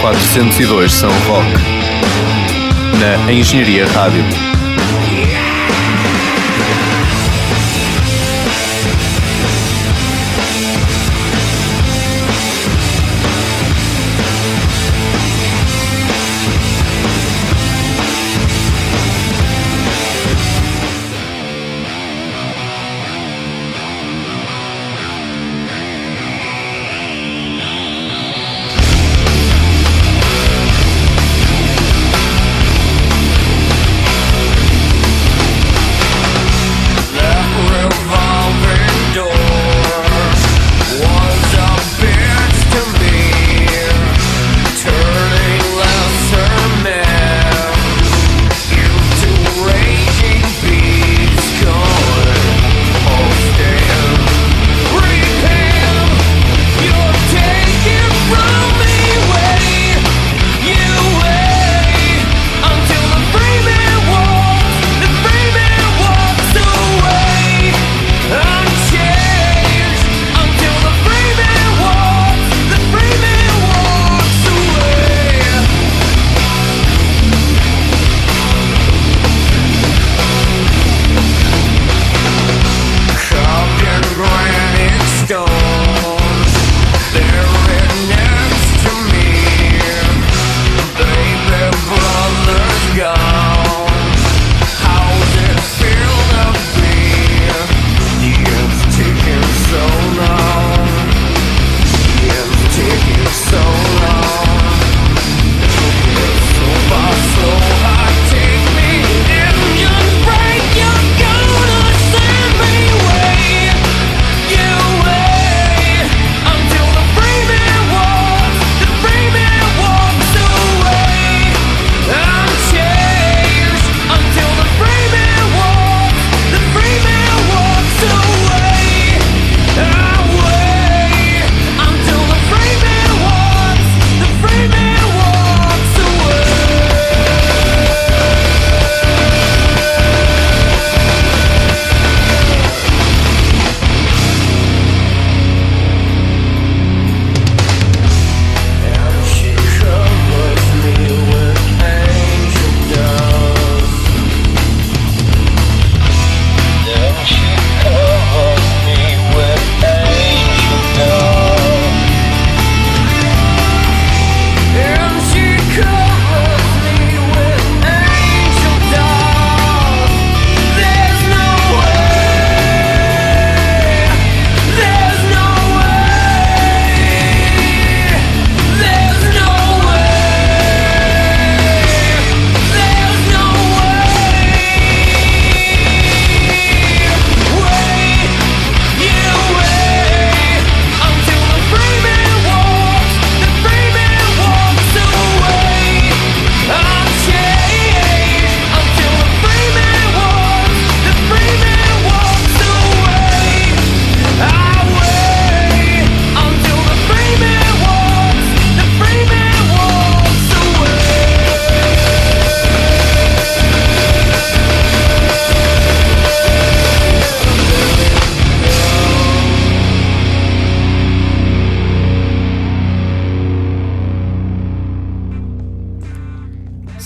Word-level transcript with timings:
402 0.00 0.92
São 0.92 1.10
Roque, 1.28 1.52
na 2.98 3.32
Engenharia 3.32 3.86
Rádio. 3.86 4.24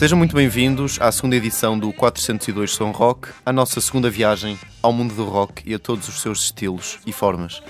Sejam 0.05 0.19
muito 0.19 0.37
bem-vindos 0.37 0.99
à 1.01 1.11
segunda 1.11 1.35
edição 1.35 1.79
do 1.79 1.91
402 1.91 2.73
Som 2.73 2.91
Rock, 2.91 3.31
a 3.47 3.51
nossa 3.51 3.81
segunda 3.81 4.11
viagem 4.11 4.59
ao 4.83 4.93
mundo 4.93 5.15
do 5.15 5.25
rock 5.25 5.63
e 5.65 5.73
a 5.73 5.79
todos 5.79 6.07
os 6.09 6.21
seus 6.21 6.43
estilos 6.43 6.99
e 7.07 7.11
formas. 7.11 7.63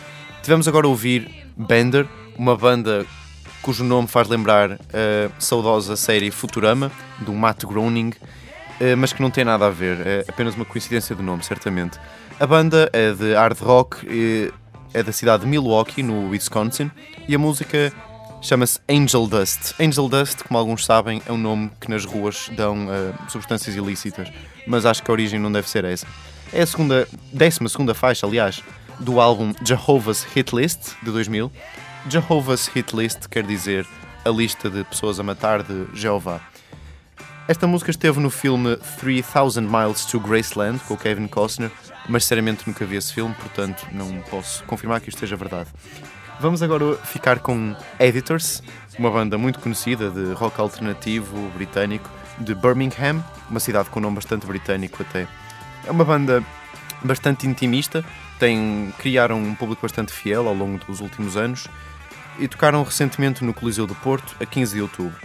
Tivemos 0.42 0.66
agora 0.66 0.84
a 0.84 0.90
ouvir 0.90 1.30
Bender, 1.56 2.08
uma 2.36 2.56
banda 2.56 3.06
cujo 3.62 3.84
nome 3.84 4.08
faz 4.08 4.26
lembrar 4.26 4.72
a 4.72 5.30
saudosa 5.38 5.94
série 5.94 6.28
Futurama, 6.32 6.90
do 7.20 7.32
Matt 7.32 7.62
Groening, 7.62 8.12
eh, 8.80 8.96
mas 8.96 9.12
que 9.12 9.22
não 9.22 9.30
tem 9.30 9.44
nada 9.44 9.66
a 9.66 9.70
ver, 9.70 10.04
é 10.04 10.24
apenas 10.26 10.56
uma 10.56 10.64
coincidência 10.64 11.14
de 11.14 11.22
nome, 11.22 11.44
certamente. 11.44 12.00
A 12.40 12.46
banda 12.48 12.90
é 12.92 13.12
de 13.12 13.32
hard 13.34 13.60
rock, 13.60 14.52
é 14.92 15.04
da 15.04 15.12
cidade 15.12 15.44
de 15.44 15.48
Milwaukee, 15.48 16.02
no 16.02 16.30
Wisconsin, 16.30 16.90
e 17.28 17.34
a 17.36 17.38
música 17.38 17.92
chama-se 18.44 18.78
Angel 18.90 19.26
Dust. 19.26 19.72
Angel 19.80 20.06
Dust, 20.06 20.42
como 20.44 20.58
alguns 20.58 20.84
sabem, 20.84 21.22
é 21.24 21.32
um 21.32 21.38
nome 21.38 21.70
que 21.80 21.90
nas 21.90 22.04
ruas 22.04 22.50
dão 22.54 22.86
uh, 22.86 23.30
substâncias 23.30 23.74
ilícitas, 23.74 24.28
mas 24.66 24.84
acho 24.84 25.02
que 25.02 25.10
a 25.10 25.12
origem 25.12 25.40
não 25.40 25.50
deve 25.50 25.68
ser 25.68 25.84
essa. 25.86 26.06
É 26.52 26.60
a 26.60 26.66
segunda, 26.66 27.08
décima 27.32 27.70
segunda 27.70 27.94
faixa, 27.94 28.26
aliás, 28.26 28.62
do 29.00 29.18
álbum 29.18 29.54
Jehovah's 29.64 30.24
Hit 30.34 30.54
List, 30.54 30.92
de 31.02 31.10
2000. 31.10 31.50
Jehovah's 32.08 32.68
Hit 32.68 32.94
List 32.94 33.28
quer 33.30 33.44
dizer 33.44 33.86
a 34.26 34.28
lista 34.28 34.68
de 34.68 34.84
pessoas 34.84 35.18
a 35.18 35.22
matar 35.22 35.62
de 35.62 35.86
Jeová. 35.94 36.38
Esta 37.48 37.66
música 37.66 37.90
esteve 37.90 38.20
no 38.20 38.28
filme 38.28 38.76
3000 39.00 39.62
Miles 39.62 40.04
to 40.04 40.20
Graceland, 40.20 40.80
com 40.80 40.98
Kevin 40.98 41.28
Costner, 41.28 41.70
mas 42.08 42.24
sinceramente 42.24 42.64
nunca 42.66 42.84
vi 42.84 42.96
esse 42.96 43.12
filme, 43.12 43.34
portanto 43.34 43.86
não 43.90 44.20
posso 44.30 44.62
confirmar 44.64 45.00
que 45.00 45.08
isto 45.08 45.18
seja 45.18 45.34
verdade. 45.34 45.70
Vamos 46.40 46.62
agora 46.62 46.96
ficar 46.96 47.38
com 47.38 47.76
Editors, 47.98 48.62
uma 48.98 49.10
banda 49.10 49.38
muito 49.38 49.60
conhecida 49.60 50.10
de 50.10 50.32
rock 50.32 50.60
alternativo 50.60 51.48
britânico 51.50 52.10
de 52.38 52.54
Birmingham, 52.54 53.24
uma 53.48 53.60
cidade 53.60 53.88
com 53.88 54.00
um 54.00 54.02
nome 54.02 54.16
bastante 54.16 54.44
britânico 54.44 55.02
até. 55.02 55.28
É 55.86 55.90
uma 55.90 56.04
banda 56.04 56.42
bastante 57.02 57.46
intimista, 57.46 58.04
tem, 58.38 58.92
criaram 58.98 59.38
um 59.38 59.54
público 59.54 59.82
bastante 59.82 60.12
fiel 60.12 60.48
ao 60.48 60.54
longo 60.54 60.84
dos 60.84 61.00
últimos 61.00 61.36
anos 61.36 61.68
e 62.38 62.48
tocaram 62.48 62.82
recentemente 62.82 63.44
no 63.44 63.54
Coliseu 63.54 63.86
do 63.86 63.94
Porto, 63.94 64.34
a 64.40 64.44
15 64.44 64.74
de 64.74 64.82
outubro. 64.82 65.16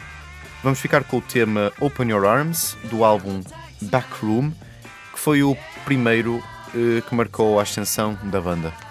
Vamos 0.62 0.80
ficar 0.80 1.04
com 1.04 1.18
o 1.18 1.22
tema 1.22 1.72
Open 1.80 2.10
Your 2.10 2.26
Arms, 2.26 2.78
do 2.84 3.04
álbum 3.04 3.42
Backroom, 3.82 4.52
que 5.14 5.20
foi 5.20 5.42
o 5.42 5.58
primeiro 5.86 6.44
eh, 6.76 7.02
que 7.02 7.16
marcou 7.16 7.60
a 7.60 7.64
ascensão 7.64 8.18
da 8.24 8.40
banda. 8.40 8.88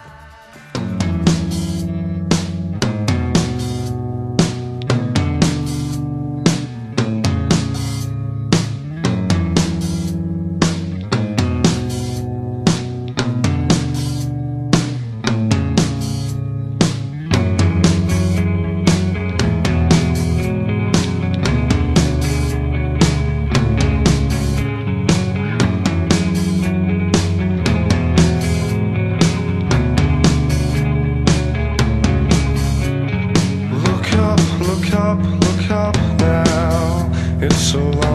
look 34.69 34.93
up, 34.93 35.19
look 35.19 35.71
up 35.71 35.97
now. 36.21 37.11
It's 37.41 37.57
so 37.57 37.79
loud. 37.79 38.08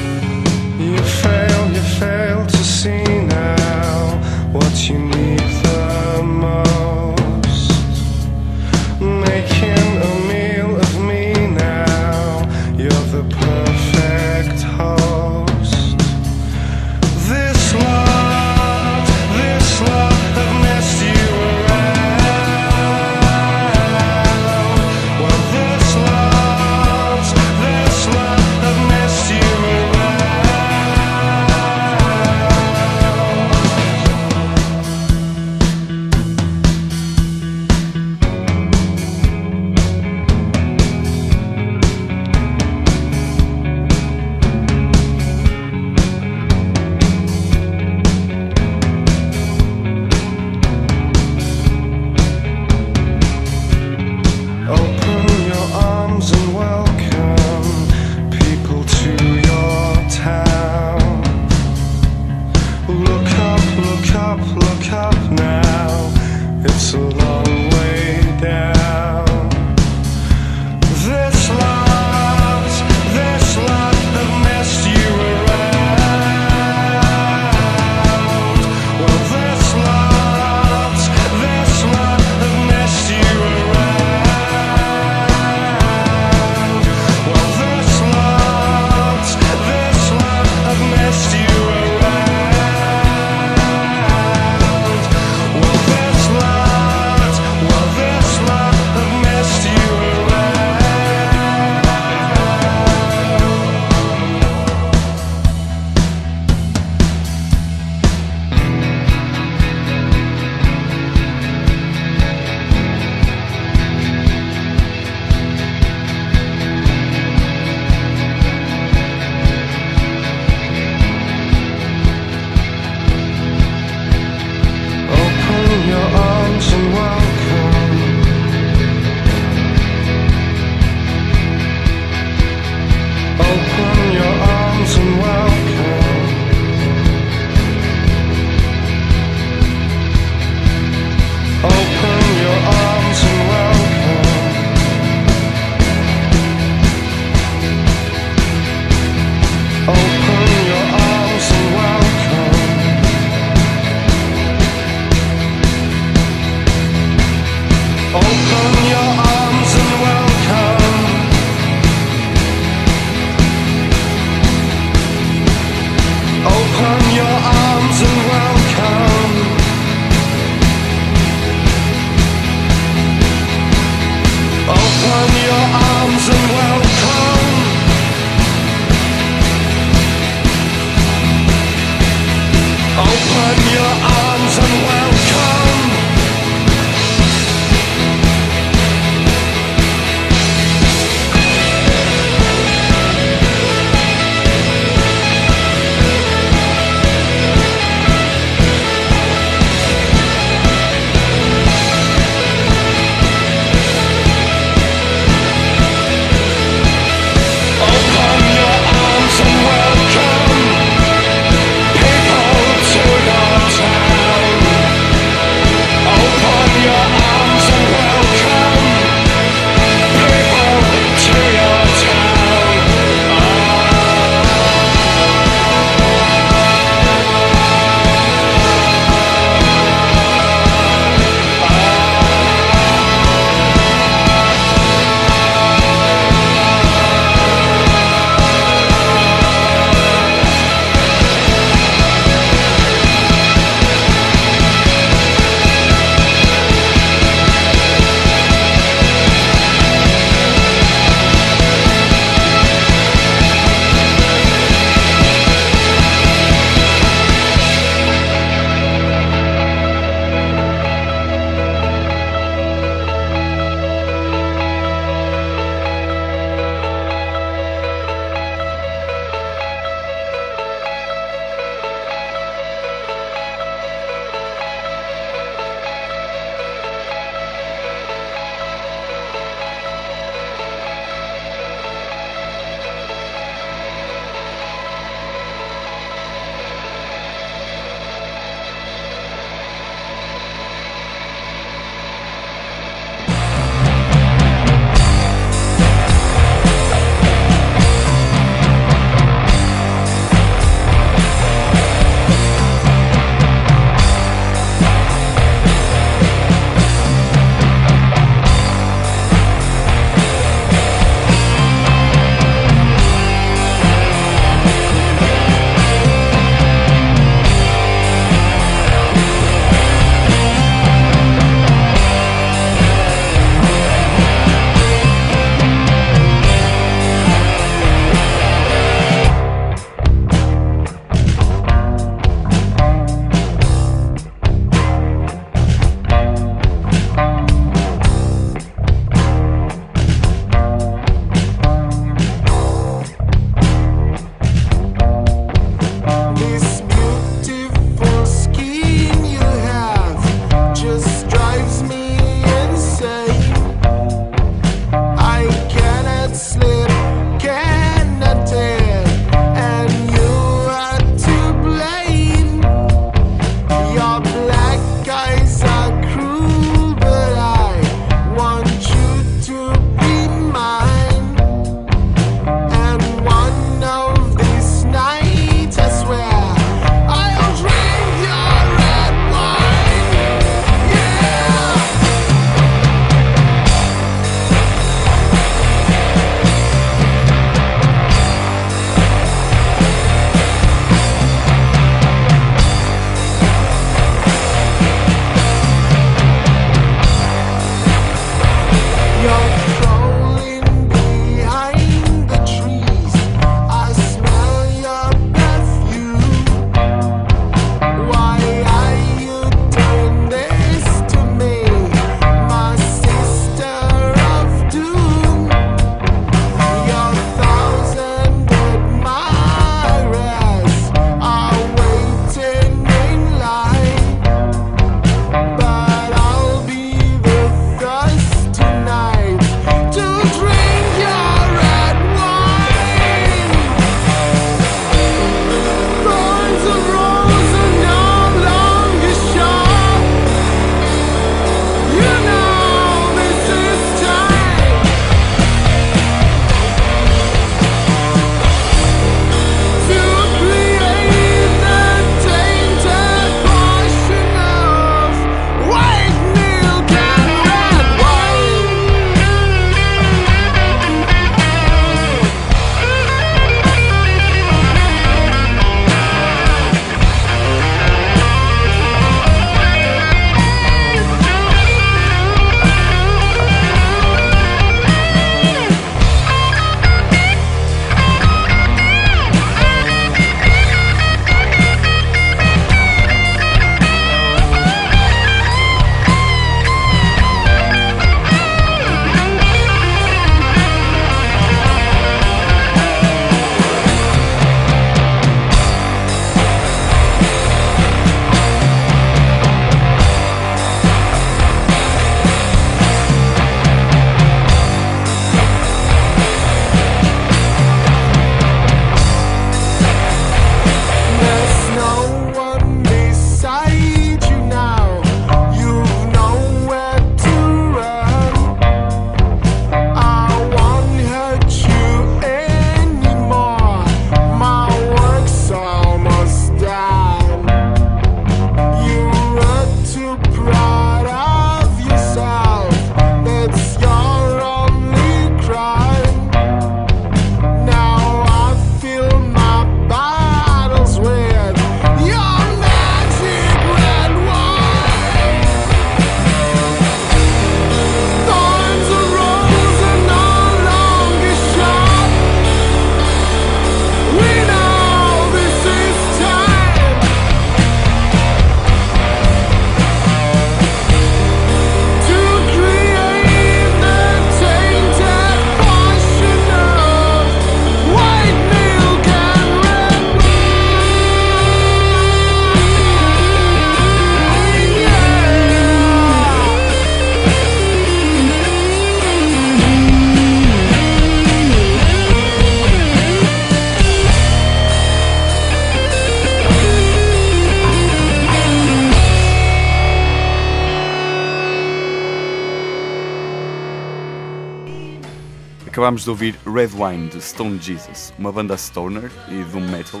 Acabámos 595.90 596.04
de 596.04 596.10
ouvir 596.10 596.38
Red 596.46 596.68
Wine 596.72 597.08
de 597.08 597.20
Stone 597.20 597.58
Jesus, 597.60 598.14
uma 598.16 598.30
banda 598.30 598.56
stoner 598.56 599.10
e 599.28 599.42
doom 599.50 599.66
metal, 599.68 600.00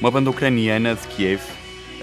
uma 0.00 0.10
banda 0.10 0.30
ucraniana 0.30 0.96
de 0.96 1.06
Kiev. 1.06 1.40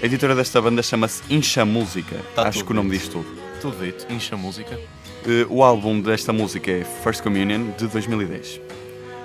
A 0.02 0.06
editora 0.06 0.34
desta 0.34 0.58
banda 0.62 0.82
chama-se 0.82 1.22
Incha 1.28 1.62
Música. 1.66 2.16
Tá 2.34 2.48
Acho 2.48 2.64
que 2.64 2.72
o 2.72 2.74
nome 2.74 2.92
diz 2.92 3.08
tudo. 3.08 3.26
Tudo 3.60 3.84
dito, 3.84 4.06
incha 4.10 4.38
música. 4.38 4.80
Eh, 5.26 5.44
O 5.50 5.62
álbum 5.62 6.00
desta 6.00 6.32
música 6.32 6.70
é 6.70 6.82
First 6.82 7.22
Communion 7.22 7.72
de 7.76 7.86
2010. 7.88 8.58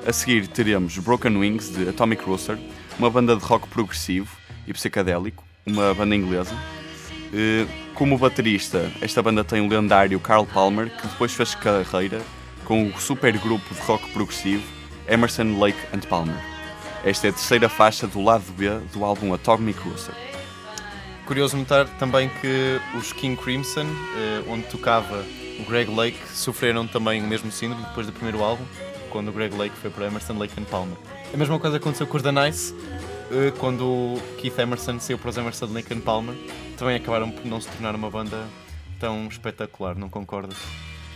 A 0.05 0.11
seguir 0.11 0.45
teremos 0.47 0.97
Broken 0.97 1.37
Wings 1.37 1.69
de 1.69 1.87
Atomic 1.87 2.21
Rooster, 2.25 2.59
uma 2.99 3.09
banda 3.09 3.37
de 3.37 3.45
rock 3.45 3.65
progressivo 3.69 4.27
e 4.67 4.73
psicadélico, 4.73 5.41
uma 5.65 5.93
banda 5.93 6.13
inglesa. 6.13 6.53
Eh, 7.33 7.65
Como 7.93 8.17
baterista, 8.17 8.91
esta 8.99 9.21
banda 9.23 9.41
tem 9.45 9.61
o 9.65 9.69
lendário 9.69 10.19
Carl 10.19 10.45
Palmer, 10.45 10.89
que 10.89 11.07
depois 11.07 11.31
fez 11.33 11.55
carreira 11.55 12.21
com 12.65 12.87
o 12.87 12.99
supergrupo 12.99 13.73
de 13.73 13.81
rock 13.81 14.09
progressivo 14.11 14.63
Emerson, 15.07 15.59
Lake 15.59 15.79
and 15.93 16.01
Palmer. 16.07 16.35
Esta 17.03 17.27
é 17.27 17.29
a 17.29 17.33
terceira 17.33 17.67
faixa 17.67 18.07
do 18.07 18.21
lado 18.21 18.45
B 18.53 18.69
do 18.93 19.03
álbum 19.03 19.33
Atomic 19.33 19.79
Rooster. 19.79 20.13
Curioso 21.25 21.57
notar 21.57 21.87
também 21.97 22.29
que 22.41 22.79
os 22.97 23.11
King 23.13 23.35
Crimson, 23.41 23.85
eh, 23.85 24.43
onde 24.47 24.63
tocava 24.67 25.25
o 25.59 25.63
Greg 25.69 25.89
Lake, 25.89 26.19
sofreram 26.27 26.85
também 26.85 27.23
o 27.23 27.27
mesmo 27.27 27.51
síndrome 27.51 27.83
depois 27.85 28.05
do 28.05 28.13
primeiro 28.13 28.43
álbum, 28.43 28.63
quando 29.09 29.29
o 29.29 29.31
Greg 29.31 29.55
Lake 29.55 29.75
foi 29.77 29.89
para 29.89 30.07
Emerson, 30.07 30.37
Lake 30.37 30.53
and 30.59 30.65
Palmer. 30.65 30.97
A 31.33 31.37
mesma 31.37 31.57
coisa 31.59 31.77
aconteceu 31.77 32.05
com 32.05 32.17
os 32.17 32.23
The 32.23 32.31
Nice, 32.31 32.75
eh, 33.31 33.51
quando 33.57 33.85
o 33.85 34.21
Keith 34.37 34.59
Emerson 34.59 34.99
saiu 34.99 35.17
para 35.17 35.29
os 35.29 35.37
Emerson, 35.37 35.67
Lake 35.67 35.93
and 35.93 36.01
Palmer. 36.01 36.35
Também 36.77 36.97
acabaram 36.97 37.31
por 37.31 37.45
não 37.45 37.61
se 37.61 37.69
tornar 37.69 37.95
uma 37.95 38.09
banda 38.09 38.45
tão 38.99 39.27
espetacular, 39.27 39.95
não 39.95 40.09
concordas? 40.09 40.57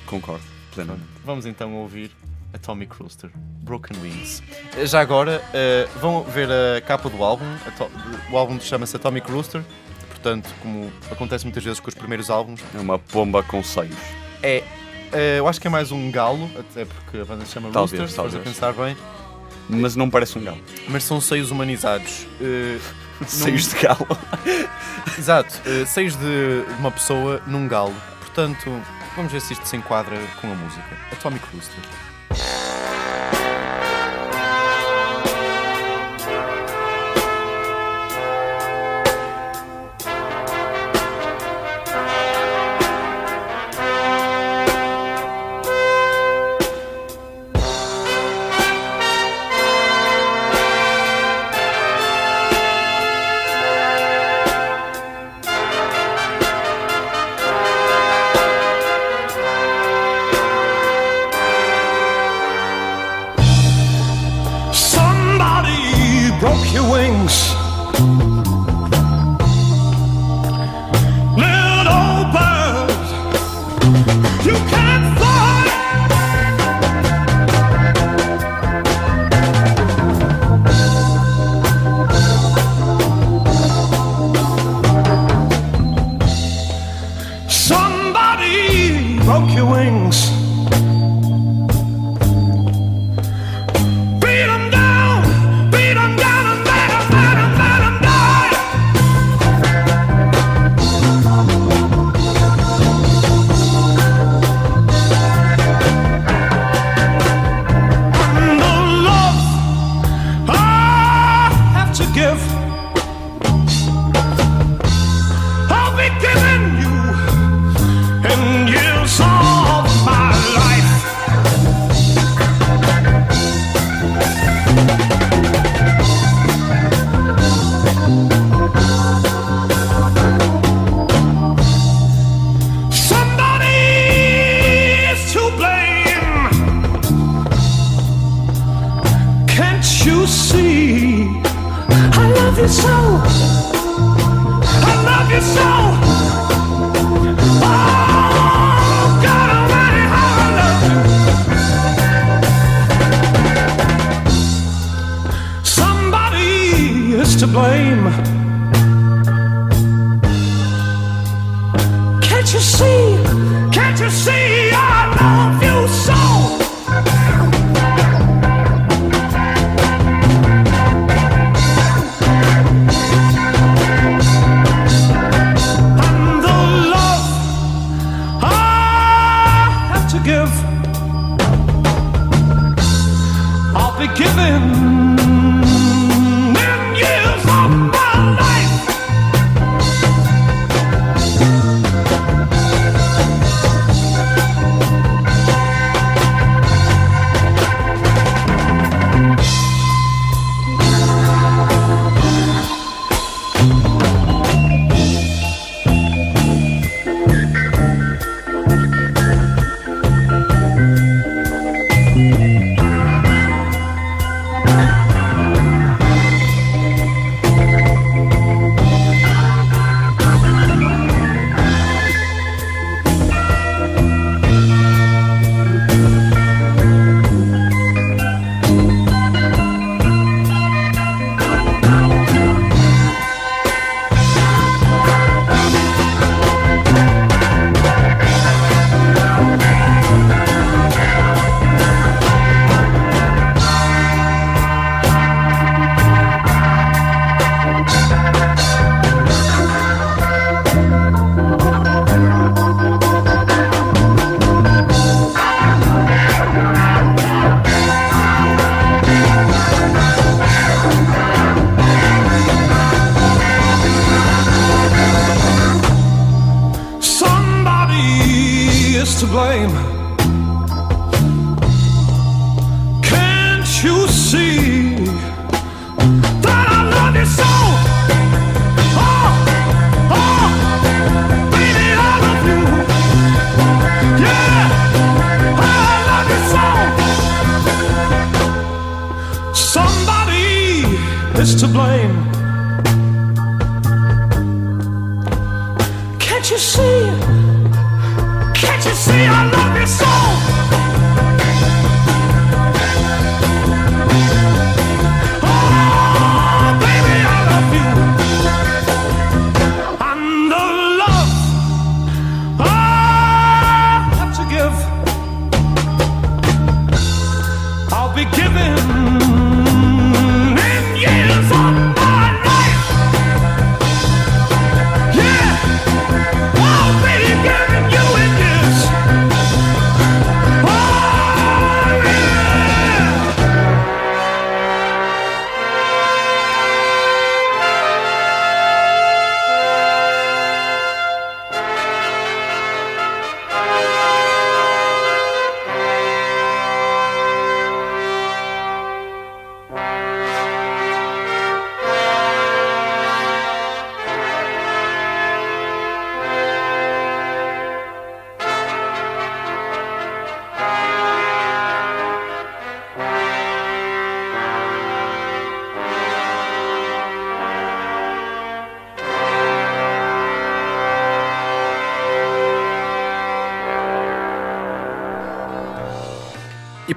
Concordo, 0.05 0.43
plenamente. 0.75 1.05
Vamos 1.23 1.45
então 1.45 1.73
ouvir 1.75 2.11
Atomic 2.53 2.93
Rooster, 3.01 3.29
Broken 3.63 3.97
Wings. 4.01 4.43
Já 4.83 5.01
agora, 5.01 5.41
eh, 5.53 5.87
vão 5.99 6.23
ver 6.23 6.49
a 6.51 6.81
capa 6.81 7.09
do 7.09 7.23
álbum. 7.23 7.45
O 8.31 8.37
álbum 8.37 8.59
chama-se 8.59 8.95
Atomic 8.95 9.29
Rooster. 9.31 9.61
Portanto, 10.09 10.49
como 10.61 10.91
acontece 11.11 11.45
muitas 11.45 11.63
vezes 11.63 11.79
com 11.79 11.87
os 11.89 11.93
primeiros 11.95 12.29
álbuns, 12.29 12.59
É 12.73 12.79
uma 12.79 12.97
pomba 12.97 13.43
com 13.43 13.61
seios. 13.63 13.95
é. 14.41 14.63
eh, 15.11 15.37
eu 15.39 15.47
acho 15.47 15.59
que 15.61 15.67
é 15.67 15.69
mais 15.69 15.91
um 15.91 16.09
galo, 16.11 16.49
até 16.59 16.83
porque 16.85 17.17
a 17.19 17.25
banda 17.25 17.45
se 17.45 17.51
chama 17.53 17.69
Talvez, 17.71 17.99
Rooster, 18.01 18.09
se 18.09 18.15
fores 18.15 18.33
a 18.33 18.37
talvez. 18.37 18.55
pensar 18.55 18.73
bem. 18.73 18.97
Mas 19.69 19.95
não 19.95 20.09
parece 20.09 20.37
um 20.37 20.43
galo. 20.43 20.59
Mas 20.89 21.03
são 21.03 21.19
seios 21.21 21.51
humanizados. 21.51 22.25
Eh, 22.41 22.77
Seios 23.27 23.69
de 23.69 23.79
galo. 23.79 24.05
exato, 25.17 25.53
seios 25.87 26.15
de 26.17 26.65
uma 26.79 26.91
pessoa 26.91 27.41
num 27.47 27.65
galo. 27.67 27.93
Portanto, 28.19 28.69
vamos 29.15 29.31
ver 29.31 29.41
se 29.41 29.53
isto 29.53 29.65
se 29.65 29.75
enquadra 29.75 30.17
com 30.41 30.51
a 30.51 30.55
música. 30.55 30.97
Atomic 31.11 31.45
Rooster. 31.53 32.74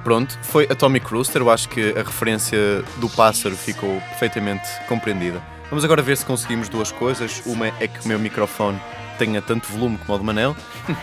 Pronto, 0.03 0.37
foi 0.43 0.65
Atomic 0.69 1.05
Rooster. 1.05 1.41
Eu 1.41 1.49
acho 1.49 1.69
que 1.69 1.91
a 1.91 2.03
referência 2.03 2.83
do 2.97 3.09
pássaro 3.09 3.55
ficou 3.55 3.99
perfeitamente 4.01 4.67
compreendida. 4.87 5.41
Vamos 5.69 5.83
agora 5.85 6.01
ver 6.01 6.17
se 6.17 6.25
conseguimos 6.25 6.67
duas 6.67 6.91
coisas. 6.91 7.41
Uma 7.45 7.67
é 7.79 7.87
que 7.87 8.03
o 8.03 8.07
meu 8.07 8.17
microfone 8.17 8.79
tenha 9.19 9.41
tanto 9.41 9.67
volume 9.71 9.97
como 9.97 10.15
o 10.15 10.17
do 10.17 10.23
Manel, 10.23 10.55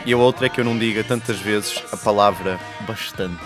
e 0.06 0.12
a 0.12 0.16
outra 0.16 0.46
é 0.46 0.48
que 0.48 0.60
eu 0.60 0.64
não 0.64 0.76
diga 0.76 1.04
tantas 1.04 1.38
vezes 1.38 1.82
a 1.92 1.96
palavra 1.96 2.58
bastante. 2.86 3.44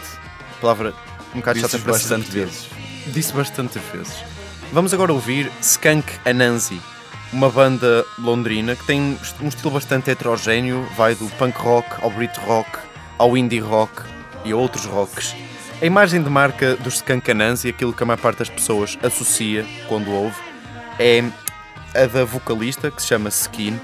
A 0.57 0.61
palavra 0.61 0.95
um 1.35 1.39
bocado 1.39 1.59
chata 1.59 1.79
para 1.79 1.93
bastante 1.93 2.31
vezes. 2.31 2.69
Disse 3.09 3.33
bastantes 3.33 3.83
vezes. 3.93 4.25
Vamos 4.73 4.95
agora 4.95 5.13
ouvir 5.13 5.51
Skunk 5.61 6.07
Anansi, 6.25 6.81
uma 7.33 7.51
banda 7.51 8.05
londrina 8.19 8.77
que 8.77 8.85
tem 8.87 9.19
um 9.41 9.49
estilo 9.49 9.73
bastante 9.73 10.11
heterogéneo, 10.11 10.87
vai 10.97 11.15
do 11.15 11.29
punk 11.31 11.59
rock 11.59 11.89
ao 12.03 12.11
brit 12.11 12.39
rock, 12.41 12.71
ao 13.19 13.37
indie 13.37 13.59
rock 13.59 14.03
e 14.45 14.53
a 14.53 14.57
outros 14.57 14.85
rocks. 14.85 15.35
A 15.81 15.87
imagem 15.87 16.23
de 16.23 16.29
marca 16.29 16.77
dos 16.77 16.97
Skunk 16.97 17.31
Anansi, 17.31 17.69
aquilo 17.69 17.93
que 17.93 18.03
a 18.03 18.07
maior 18.07 18.19
parte 18.19 18.39
das 18.39 18.51
pessoas 18.51 18.99
associa 19.03 19.65
quando 19.89 20.11
ouve, 20.11 20.37
é 20.99 21.25
a 21.95 22.07
da 22.07 22.25
vocalista, 22.25 22.91
que 22.91 23.01
se 23.01 23.09
chama 23.09 23.31
Skin, 23.31 23.81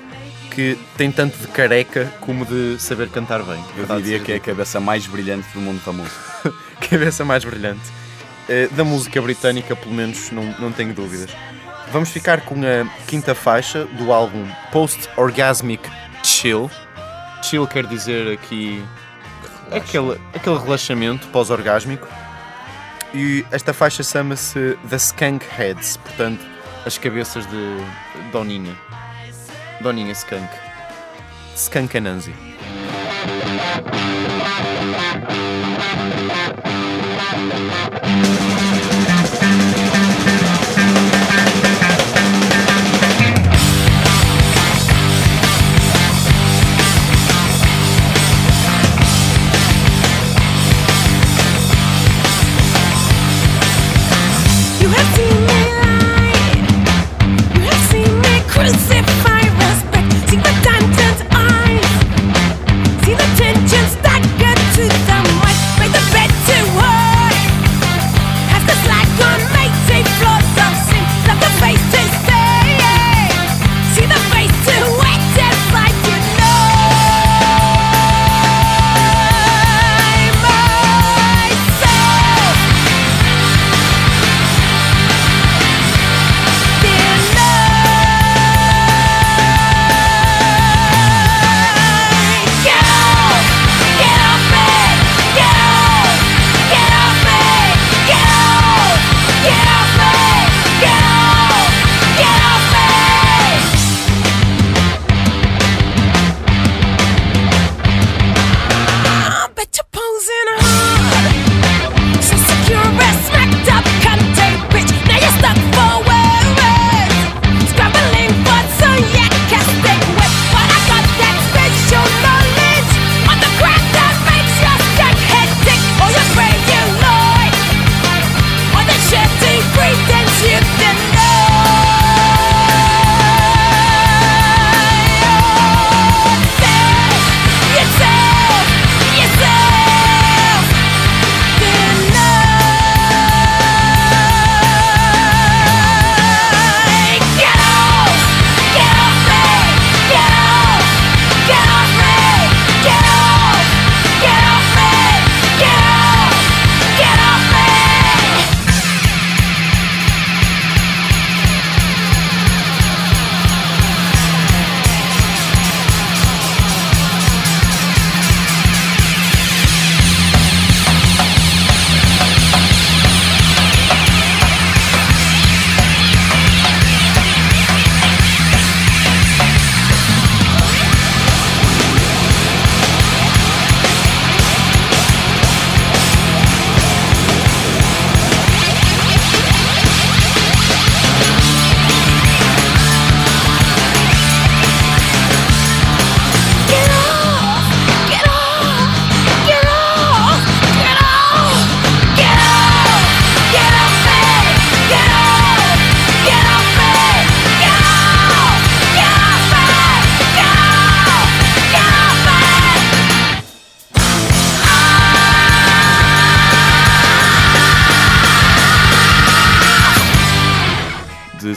que 0.51 0.79
tem 0.97 1.11
tanto 1.11 1.37
de 1.39 1.49
careca 1.49 2.13
como 2.21 2.45
de 2.45 2.77
saber 2.79 3.09
cantar 3.09 3.43
bem. 3.43 3.63
Eu 3.71 3.75
Verdade 3.77 4.03
diria 4.03 4.21
que 4.21 4.33
é 4.33 4.37
a 4.37 4.41
cabeça 4.41 4.81
mais 4.81 5.07
brilhante 5.07 5.49
do 5.55 5.61
mundo 5.61 5.83
da 5.85 5.93
música. 5.93 6.53
cabeça 6.89 7.25
mais 7.25 7.45
brilhante. 7.45 7.83
Eh, 8.49 8.69
da 8.73 8.85
música 8.85 9.21
britânica, 9.21 9.75
pelo 9.75 9.95
menos, 9.95 10.31
não, 10.31 10.45
não 10.59 10.73
tenho 10.73 10.95
dúvidas. 10.95 11.31
Vamos 11.91 12.11
ficar 12.11 12.43
com 12.43 12.57
a 12.57 12.87
quinta 13.07 13.35
faixa 13.35 13.85
do 13.85 14.13
álbum 14.13 14.47
Post 14.73 15.09
Orgasmic 15.17 15.89
Chill. 16.23 16.71
Chill 17.43 17.67
quer 17.67 17.87
dizer 17.87 18.33
aqui 18.33 18.83
aquele, 19.71 20.21
aquele 20.35 20.59
relaxamento 20.59 21.27
pós-orgásmico. 21.29 22.07
E 23.15 23.45
esta 23.51 23.73
faixa 23.73 24.03
chama-se 24.03 24.77
The 24.89 24.97
Skunk 24.97 25.47
Heads, 25.57 25.97
portanto, 25.97 26.45
as 26.85 26.99
cabeças 26.99 27.47
de 27.47 27.79
Doninha. 28.33 28.77
Doninha 29.81 30.13
Skunk. 30.13 30.49
Skunk 31.55 31.97
Anansi. 31.97 32.35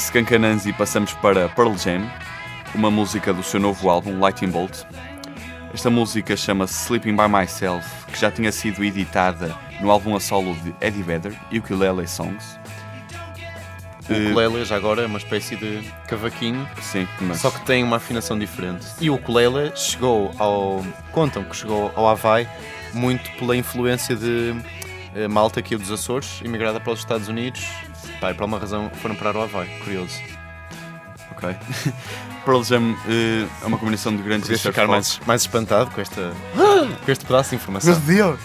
Skunk 0.10 0.34
Anansi 0.34 0.74
passamos 0.74 1.14
para 1.14 1.48
Pearl 1.50 1.78
Jam, 1.78 2.02
uma 2.74 2.90
música 2.90 3.32
do 3.32 3.44
seu 3.44 3.60
novo 3.60 3.92
álbum 3.92 4.20
Lightning 4.20 4.50
Bolt. 4.50 4.84
Esta 5.72 5.92
música 5.92 6.36
chama-se 6.36 6.74
Sleeping 6.86 7.16
by 7.16 7.28
Myself, 7.28 7.88
que 8.08 8.20
já 8.20 8.32
tinha 8.32 8.52
sido 8.52 8.84
editada 8.84 9.56
no 9.80 9.92
álbum 9.92 10.16
a 10.16 10.20
solo 10.20 10.56
de 10.56 10.74
Eddie 10.82 11.04
Vedder, 11.04 11.40
Ukulele 11.56 12.08
Songs. 12.08 12.60
O 14.10 14.32
ukulele 14.32 14.66
já 14.66 14.78
agora 14.78 15.04
é 15.04 15.06
uma 15.06 15.20
espécie 15.20 15.56
de 15.56 15.88
cavaquinho, 16.08 16.68
Sim, 16.82 17.08
mas 17.22 17.40
só 17.40 17.52
que 17.52 17.64
tem 17.64 17.84
uma 17.84 17.98
afinação 17.98 18.40
diferente. 18.40 18.88
E 19.00 19.12
o 19.12 19.14
ukulele 19.14 19.72
chegou 19.76 20.32
ao... 20.40 20.84
contam 21.12 21.44
que 21.44 21.56
chegou 21.56 21.92
ao 21.96 22.10
Havaí 22.10 22.48
muito 22.96 23.30
pela 23.38 23.56
influência 23.56 24.16
de 24.16 24.56
eh, 25.14 25.28
malta 25.28 25.60
aqui 25.60 25.78
dos 25.78 25.92
Açores, 25.92 26.42
imigrada 26.44 26.80
para 26.80 26.94
os 26.94 27.00
Estados 27.00 27.28
Unidos. 27.28 27.64
Pá, 28.20 28.32
e 28.32 28.34
por 28.34 28.44
alguma 28.44 28.60
razão 28.60 28.90
foram 29.02 29.16
parar 29.16 29.36
ao 29.36 29.44
Havaí, 29.44 29.70
curioso. 29.84 30.20
ok. 31.32 31.56
Pearl 32.46 32.64
Jam 32.64 32.96
eh, 33.08 33.48
é 33.62 33.66
uma 33.66 33.78
combinação 33.78 34.16
de 34.16 34.24
grandes 34.24 34.44
Podias 34.44 34.62
surf 34.62 34.76
ficar 34.76 34.88
mais, 34.88 35.20
mais 35.26 35.42
espantado 35.42 35.92
com, 35.92 36.02
esta, 36.02 36.34
com 37.06 37.12
este 37.12 37.26
pedaço 37.26 37.52
de 37.52 37.56
informação. 37.58 38.00
Deus! 38.02 38.40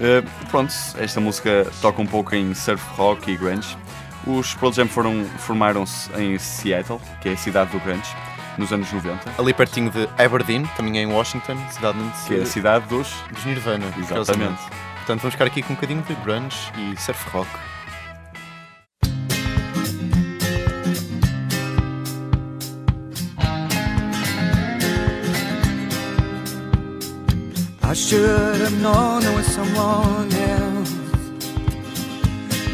Eh, 0.00 0.22
pronto, 0.50 0.72
esta 0.98 1.20
música 1.20 1.66
toca 1.80 2.00
um 2.00 2.06
pouco 2.06 2.34
em 2.34 2.54
surf 2.54 2.82
rock 2.96 3.30
e 3.30 3.36
grunge. 3.36 3.76
Os 4.26 4.54
Pearl 4.54 4.72
Jam 4.72 4.86
foram, 4.88 5.24
formaram-se 5.38 6.10
em 6.12 6.38
Seattle, 6.38 7.00
que 7.20 7.28
é 7.28 7.32
a 7.32 7.36
cidade 7.36 7.72
do 7.72 7.80
grunge, 7.80 8.08
nos 8.56 8.72
anos 8.72 8.92
90, 8.92 9.32
Ali 9.38 9.52
pertinho 9.52 9.90
de 9.90 10.08
Aberdeen, 10.22 10.64
também 10.76 10.98
é 10.98 11.02
em 11.02 11.06
Washington, 11.06 11.56
cidade 11.70 11.98
onde 11.98 12.26
que 12.26 12.34
é 12.34 12.42
a 12.42 12.46
se 12.46 12.52
cidade 12.52 12.86
dos... 12.86 13.12
dos 13.32 13.44
Nirvana, 13.44 13.92
Exatamente. 13.98 14.62
Portanto, 14.96 15.20
vamos 15.22 15.34
ficar 15.34 15.46
aqui 15.46 15.62
com 15.62 15.72
um 15.72 15.76
bocadinho 15.76 16.02
de 16.02 16.14
grunge 16.16 16.56
e 16.78 17.00
surf 17.00 17.28
rock. 17.30 17.48
I 27.92 27.94
should 27.94 28.58
have 28.62 28.80
known 28.80 29.20
there 29.20 29.36
was 29.36 29.46
someone 29.46 30.32
else. 30.32 30.94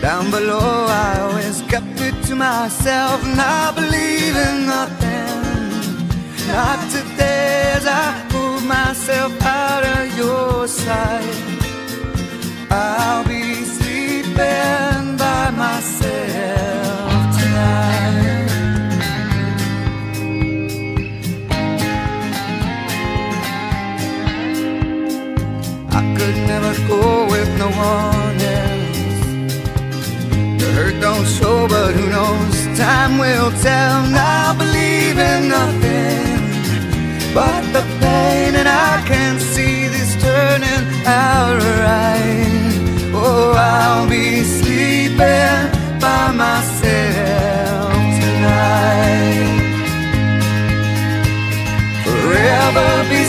Down 0.00 0.30
below, 0.30 0.86
I 0.88 1.18
always 1.22 1.60
kept 1.62 2.00
it 2.00 2.14
to 2.28 2.36
myself, 2.36 3.24
and 3.24 3.40
I 3.40 3.72
believe 3.72 4.36
in 4.48 4.66
nothing. 4.66 6.06
Not 6.46 6.78
today, 6.92 7.72
as 7.74 7.84
I 7.84 8.28
move 8.32 8.64
myself 8.64 9.32
out 9.42 9.82
of 9.96 10.16
your 10.16 10.68
sight. 10.68 11.34
I'll 12.70 13.24
be 13.24 13.64
sleeping 13.64 14.97
with 27.78 27.86
no 27.86 27.94
one 28.18 28.40
else. 28.40 29.24
The 30.60 30.68
hurt 30.72 30.96
don't 31.00 31.26
show, 31.26 31.68
but 31.68 31.94
who 31.94 32.08
knows? 32.10 32.56
Time 32.78 33.18
will 33.18 33.50
tell. 33.62 33.98
I 34.14 34.54
believe 34.56 35.18
in 35.18 35.48
nothing 35.48 36.38
but 37.34 37.62
the 37.72 37.82
pain, 38.00 38.54
and 38.54 38.68
I 38.68 39.02
can 39.06 39.38
see 39.38 39.88
this 39.88 40.16
turning 40.22 40.84
out 41.06 41.58
right. 41.84 42.72
Oh, 43.14 43.52
I'll 43.52 44.08
be 44.08 44.42
sleeping 44.42 45.70
by 46.00 46.32
myself 46.32 47.92
tonight 48.22 49.48
forever 52.04 53.08
be 53.10 53.22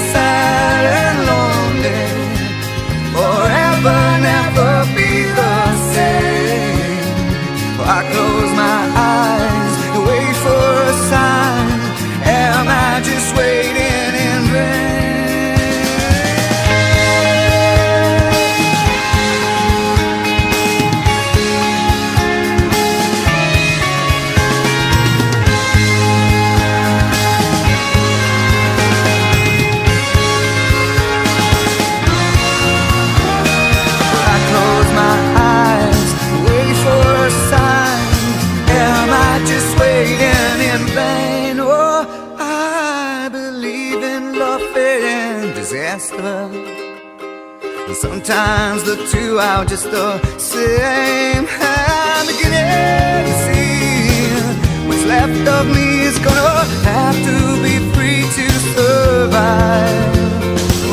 sometimes 48.29 48.83
the 48.83 48.95
two 49.11 49.39
are 49.39 49.65
just 49.65 49.89
the 49.89 50.19
same. 50.37 51.47
I'm 51.49 52.27
beginning 52.27 53.25
to 53.25 53.35
see 53.45 54.87
what's 54.87 55.03
left 55.05 55.47
of 55.47 55.65
me 55.75 56.01
is 56.01 56.19
gonna 56.19 56.63
have 56.93 57.17
to 57.29 57.37
be 57.65 57.75
free 57.93 58.21
to 58.37 58.45
survive. 58.75 60.13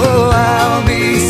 Oh, 0.00 0.30
I'll 0.32 0.86
be 0.86 1.25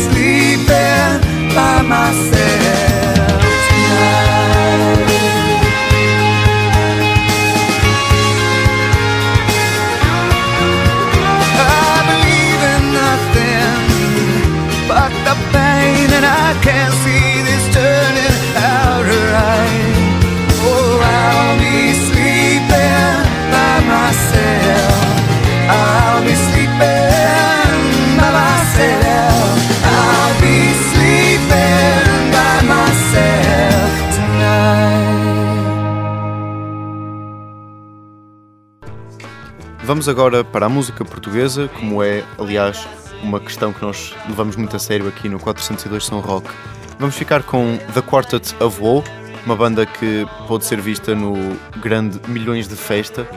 Vamos 40.07 40.21
agora 40.21 40.41
para 40.41 40.67
a 40.67 40.69
música 40.69 41.03
portuguesa, 41.03 41.69
como 41.77 42.01
é, 42.01 42.23
aliás, 42.39 42.87
uma 43.21 43.41
questão 43.41 43.73
que 43.73 43.81
nós 43.81 44.15
levamos 44.29 44.55
muito 44.55 44.73
a 44.73 44.79
sério 44.79 45.05
aqui 45.05 45.27
no 45.27 45.37
402 45.37 46.05
São 46.05 46.21
Rock. 46.21 46.49
Vamos 46.97 47.13
ficar 47.17 47.43
com 47.43 47.77
The 47.93 48.01
Quartet 48.01 48.55
of 48.63 48.81
Woe, 48.81 49.03
uma 49.45 49.53
banda 49.53 49.85
que 49.85 50.25
pode 50.47 50.63
ser 50.63 50.79
vista 50.79 51.13
no 51.13 51.35
grande 51.81 52.21
Milhões 52.29 52.69
de 52.69 52.75
Festa 52.77 53.27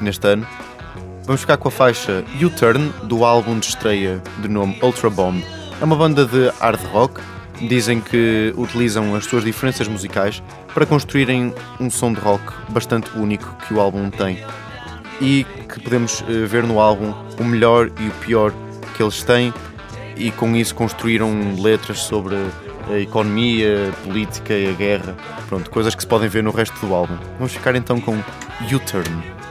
neste 0.00 0.26
ano. 0.26 0.46
Vamos 1.24 1.42
ficar 1.42 1.58
com 1.58 1.68
a 1.68 1.70
faixa 1.70 2.24
U-Turn 2.42 2.88
do 3.02 3.22
álbum 3.22 3.58
de 3.58 3.66
estreia 3.66 4.22
de 4.38 4.48
nome 4.48 4.78
Ultra 4.82 5.10
Bomb. 5.10 5.44
É 5.78 5.84
uma 5.84 5.94
banda 5.94 6.24
de 6.24 6.48
hard 6.58 6.80
rock. 6.86 7.20
Dizem 7.68 8.00
que 8.00 8.54
utilizam 8.56 9.14
as 9.14 9.26
suas 9.26 9.44
diferenças 9.44 9.86
musicais 9.88 10.42
para 10.72 10.86
construírem 10.86 11.52
um 11.78 11.90
som 11.90 12.14
de 12.14 12.20
rock 12.20 12.44
bastante 12.70 13.10
único 13.14 13.54
que 13.68 13.74
o 13.74 13.80
álbum 13.80 14.08
tem 14.08 14.42
e 15.24 15.46
que 15.66 15.80
podemos 15.80 16.22
eh, 16.28 16.44
ver 16.44 16.64
no 16.64 16.78
álbum 16.78 17.14
o 17.40 17.44
melhor 17.44 17.90
e 17.98 18.08
o 18.08 18.10
pior 18.20 18.52
que 18.94 19.02
eles 19.02 19.22
têm 19.22 19.52
e 20.16 20.30
com 20.30 20.54
isso 20.54 20.74
construíram 20.74 21.60
letras 21.60 22.00
sobre 22.00 22.36
a 22.90 22.98
economia, 22.98 23.88
a 23.88 24.06
política 24.06 24.52
e 24.52 24.68
a 24.68 24.72
guerra, 24.72 25.16
pronto, 25.48 25.70
coisas 25.70 25.94
que 25.94 26.02
se 26.02 26.06
podem 26.06 26.28
ver 26.28 26.42
no 26.42 26.50
resto 26.50 26.78
do 26.86 26.94
álbum. 26.94 27.16
Vamos 27.38 27.52
ficar 27.54 27.74
então 27.74 27.98
com 27.98 28.12
U-Turn. 28.12 29.43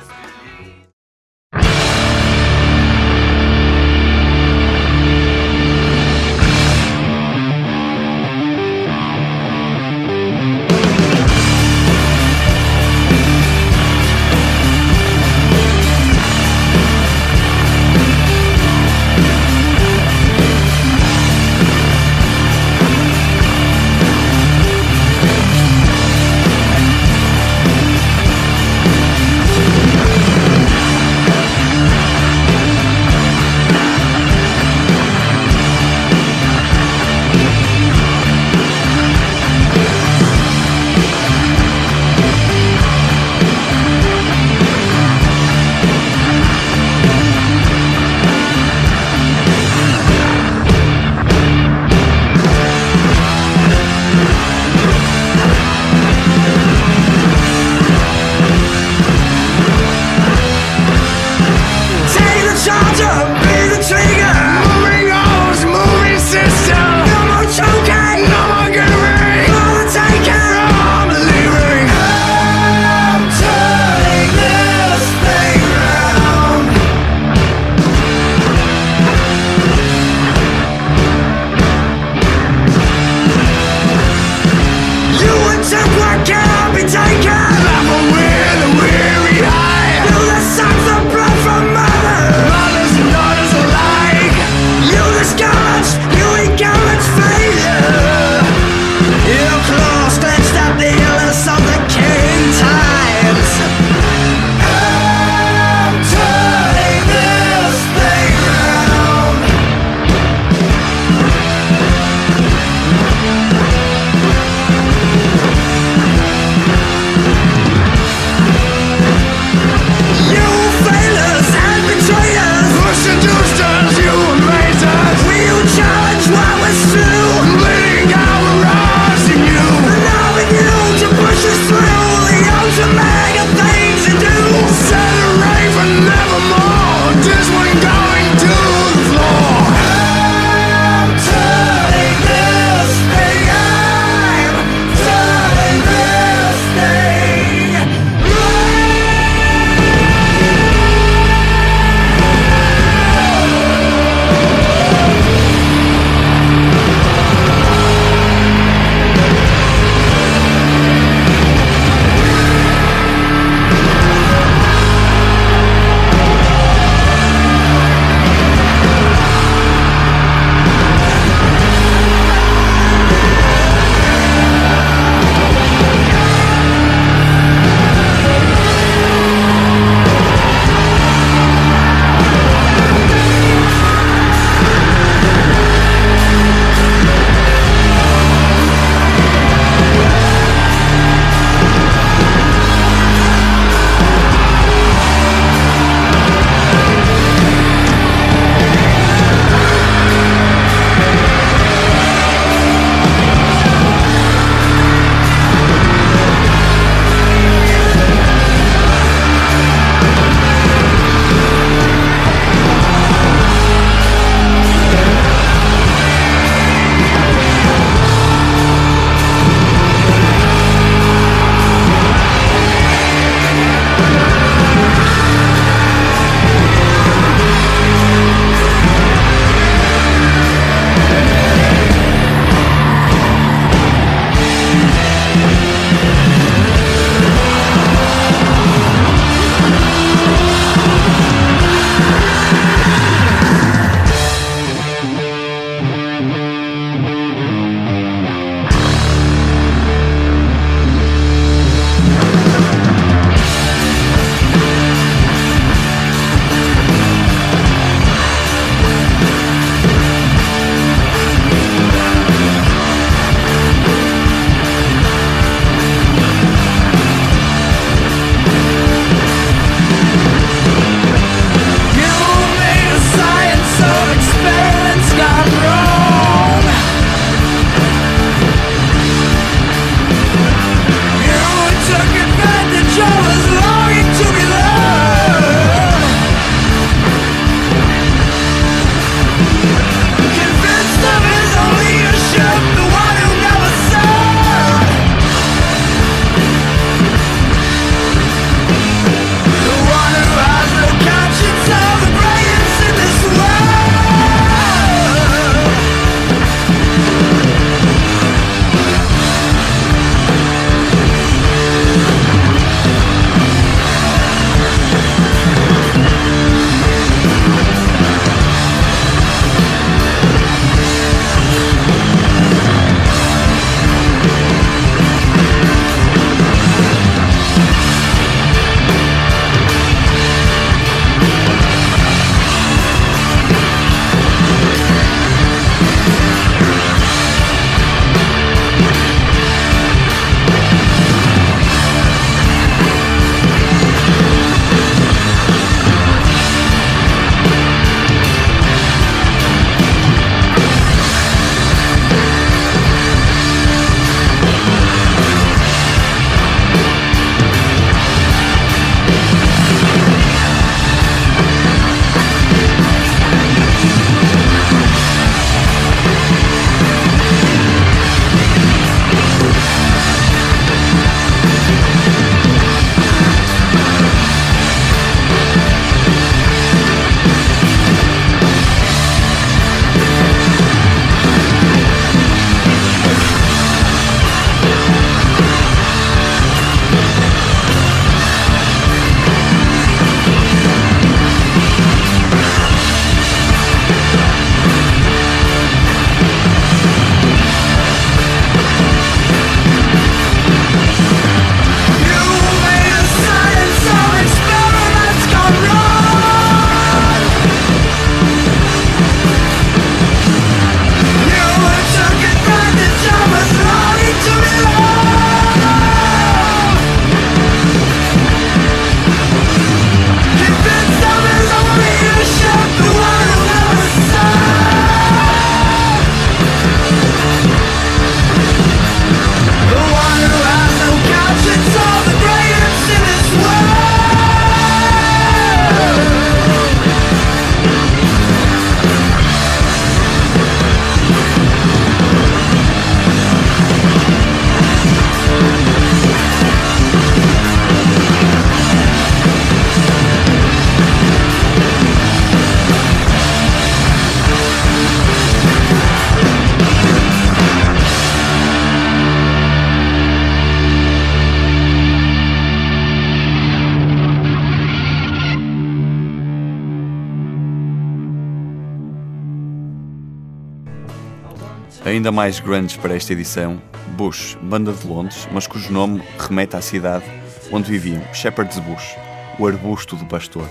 mais 472.24 472.39
grandes 472.39 472.78
para 472.78 472.95
esta 472.95 473.11
edição, 473.11 473.61
Bush, 473.97 474.38
banda 474.41 474.71
de 474.71 474.88
Londres, 474.88 475.28
mas 475.34 475.45
cujo 475.45 475.74
nome 475.74 476.01
remete 476.17 476.55
à 476.55 476.61
cidade 476.61 477.03
onde 477.51 477.69
viviam 477.69 478.01
Shepherd's 478.13 478.59
Bush, 478.59 478.95
o 479.38 479.45
arbusto 479.45 479.97
do 479.97 480.05
pastor. 480.05 480.47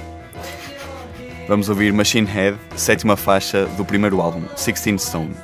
Vamos 1.49 1.71
ouvir 1.71 1.91
Machine 1.91 2.27
Head, 2.27 2.59
sétima 2.77 3.17
faixa 3.17 3.65
do 3.79 3.87
primeiro 3.87 4.21
álbum, 4.21 4.43
Sixteen 4.55 4.99
Stone. 4.99 5.35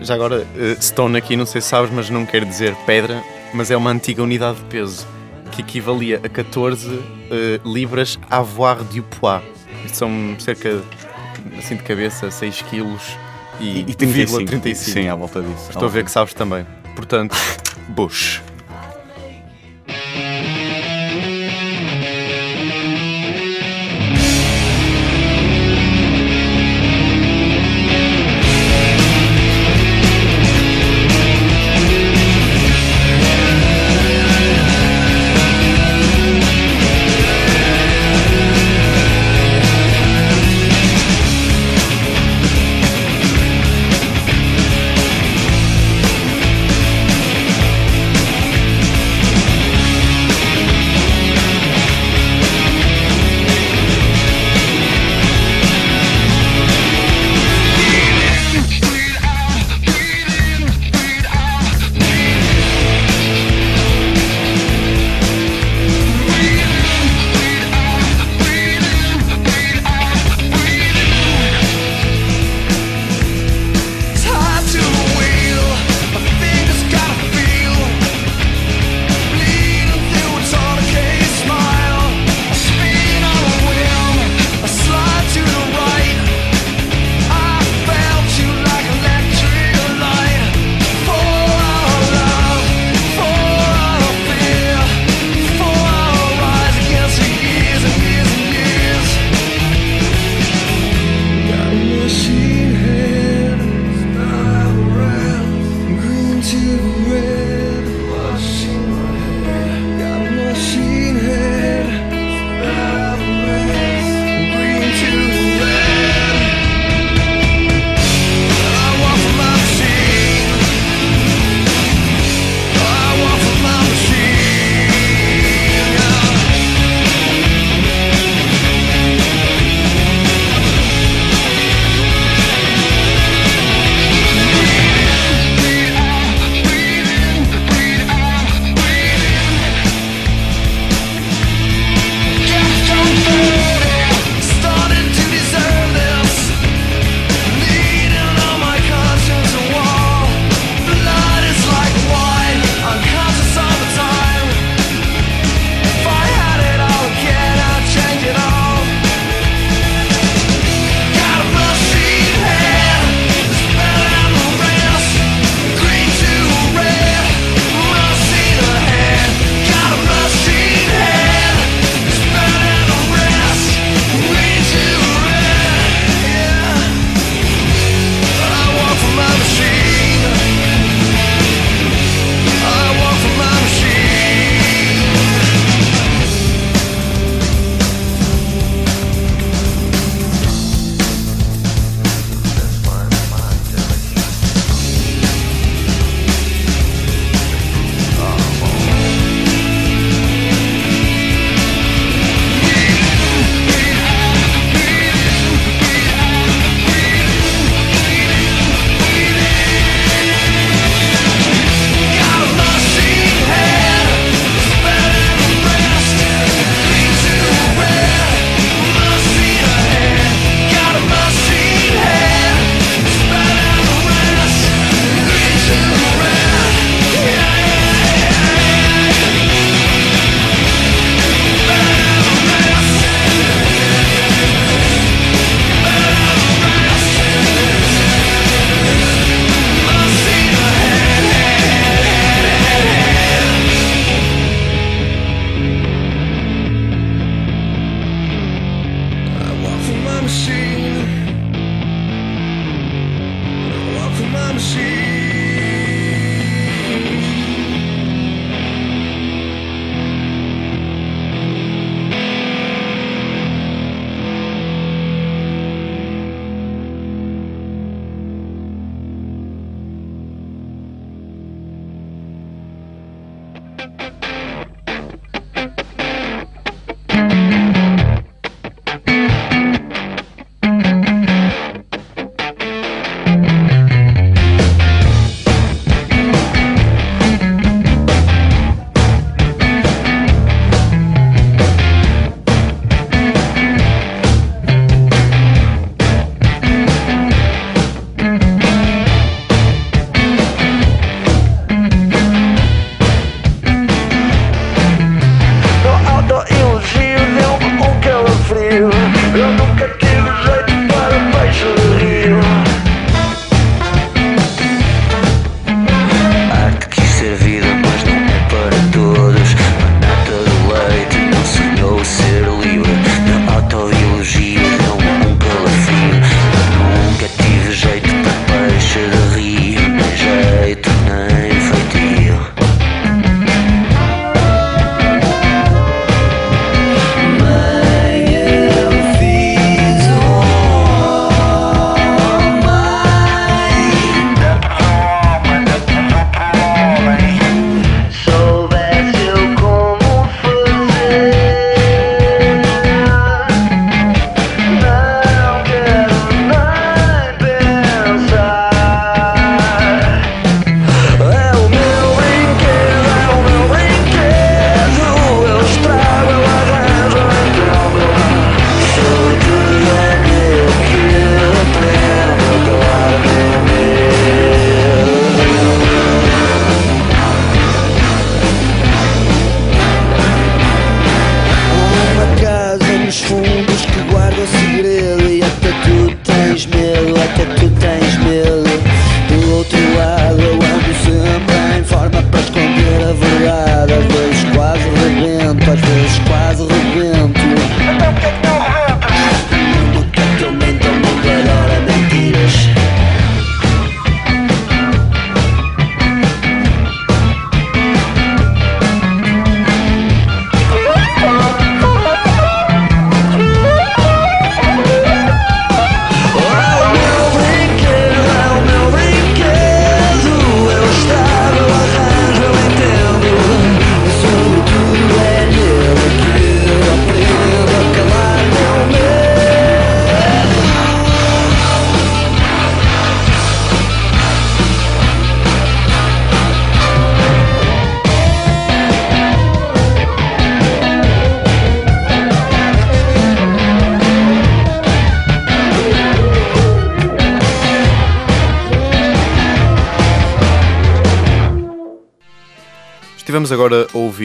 Já 0.00 0.14
agora, 0.14 0.46
eh, 0.56 0.80
Stone 0.80 1.18
aqui, 1.18 1.36
não 1.36 1.44
sei 1.44 1.60
se 1.60 1.68
sabes, 1.68 1.90
mas 1.90 2.08
não 2.08 2.24
quer 2.24 2.46
dizer 2.46 2.74
pedra, 2.86 3.22
mas 3.52 3.70
é 3.70 3.76
uma 3.76 3.90
antiga 3.90 4.22
unidade 4.22 4.60
de 4.60 4.64
peso, 4.64 5.06
que 5.52 5.60
equivalia 5.60 6.22
a 6.24 6.28
14 6.30 6.88
uh, 6.88 7.02
eh, 7.30 7.60
libras 7.66 8.18
avoir 8.30 8.82
du 8.82 9.02
poids. 9.02 9.44
Isto 9.84 9.98
são 9.98 10.36
cerca, 10.38 10.80
assim 11.58 11.76
de 11.76 11.82
cabeça, 11.82 12.30
6 12.30 12.62
quilos 12.62 13.14
e, 13.58 13.80
e 13.80 13.94
35. 13.94 14.44
35. 14.46 14.90
Sim, 14.90 15.08
à 15.08 15.14
volta 15.14 15.40
disso. 15.40 15.70
Estou 15.70 15.86
a 15.86 15.90
ver 15.90 16.04
que 16.04 16.10
sabes 16.10 16.34
também. 16.34 16.66
Portanto, 16.94 17.36
Bush. 17.88 18.42